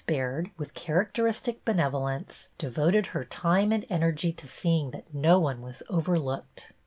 Baird, 0.07 0.49
with 0.57 0.73
characteristic 0.73 1.63
benevolence, 1.63 2.47
de 2.57 2.71
voted 2.71 3.05
her 3.07 3.23
time 3.23 3.71
and 3.71 3.85
energy 3.87 4.33
to 4.33 4.47
seeing 4.47 4.89
that 4.89 5.13
no 5.13 5.37
one 5.39 5.61
was 5.61 5.83
overlooked. 5.89 6.71